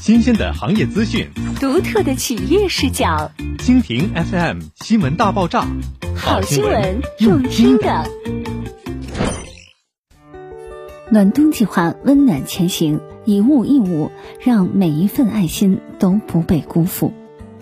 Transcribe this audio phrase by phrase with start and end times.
[0.00, 3.30] 新鲜的行业资讯，独特的企业视角。
[3.58, 5.66] 蜻蜓 FM 新闻大爆炸，
[6.14, 8.04] 好新闻用听的。
[11.10, 14.10] 暖冬计划温暖前行，以物易物，
[14.42, 17.14] 让每一份爱心都不被辜负。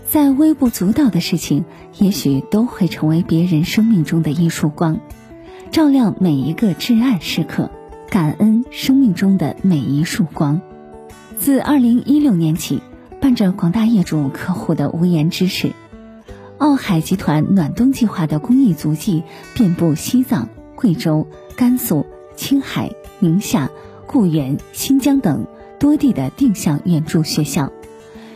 [0.05, 1.65] 再微不足道的事情，
[1.99, 5.01] 也许都会成为别人生命中的一束光，
[5.71, 7.71] 照亮每一个至暗时刻。
[8.11, 10.61] 感恩生命中的每一束光。
[11.43, 12.81] 自二零一六年起，
[13.21, 15.73] 伴着广大业主客户的无言支持，
[16.59, 21.27] 奥海集团暖冬计划的公益足迹遍布西藏、贵州、
[21.57, 23.69] 甘肃、青海、宁夏、
[24.07, 25.49] 固原、新疆等
[25.81, 27.73] 多地的定向援助学校，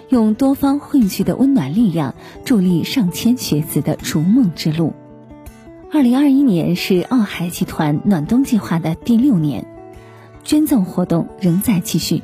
[0.08, 4.94] 用多方汇聚的温暖力量，助力上千学子的逐梦之路。
[5.92, 9.64] 二零二一年是奥海集团暖冬计划的第六年，
[10.42, 12.20] 捐赠活动仍在继续。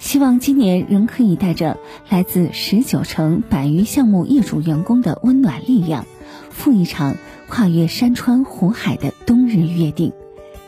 [0.00, 6.06] 希望今年仍可以带着来自十九城百余项目业主员工的温暖力量，
[6.48, 7.16] 赴一场
[7.48, 10.12] 跨越山川湖海的冬日约定。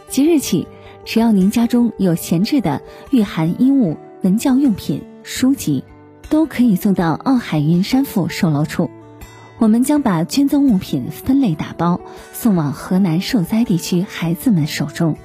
[0.08, 0.68] 即日起，
[1.06, 5.82] 只要您家中有闲置的御寒衣物、文教用品、书籍，
[6.28, 8.90] 都可以送到奥海云山府售楼处。
[9.58, 12.00] 我们将把捐赠物品分类打包，
[12.34, 15.16] 送往河南受灾地区孩子们手中，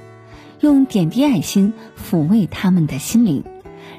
[0.60, 1.74] 用点滴爱心
[2.10, 3.44] 抚慰他们的心灵，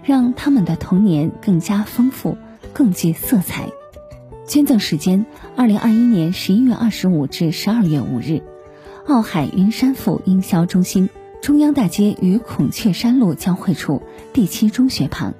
[0.03, 2.37] 让他们的童年更加丰富、
[2.73, 3.69] 更具色彩。
[4.47, 8.41] 捐赠时间：二零二一年十一月二十五至十二月五日，
[9.07, 11.09] 奥海云山富营销中心
[11.41, 14.01] 中央大街与孔雀山路交汇处
[14.33, 15.33] 第七中学旁。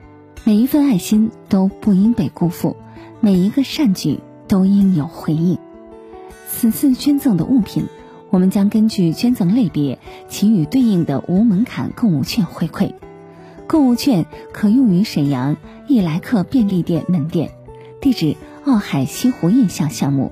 [0.44, 2.76] 每一份爱心都不应被辜负，
[3.20, 4.20] 每一个善举。
[4.50, 5.60] 都应有回应。
[6.48, 7.86] 此次捐赠的物品，
[8.32, 12.94] 我们将根据捐赠类别给予对应的无门槛购物券回馈。
[13.70, 15.56] 购物券可用于沈阳
[15.88, 17.52] 易来客便利店门店，
[18.02, 20.32] 地址奥海西湖印象项目，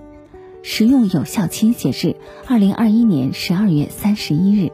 [0.64, 2.16] 使用有效期截至
[2.48, 4.72] 二零二一年十二月三十一日。